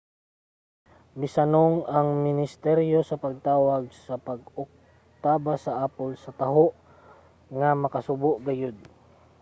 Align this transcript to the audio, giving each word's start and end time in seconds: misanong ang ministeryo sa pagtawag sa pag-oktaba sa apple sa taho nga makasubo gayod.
misanong 1.21 1.73
ang 1.97 2.09
ministeryo 2.27 2.99
sa 3.05 3.19
pagtawag 3.23 3.83
sa 4.05 4.15
pag-oktaba 4.27 5.53
sa 5.65 5.71
apple 5.85 6.13
sa 6.23 6.31
taho 6.41 6.67
nga 7.57 7.69
makasubo 7.83 8.31
gayod. 8.47 8.77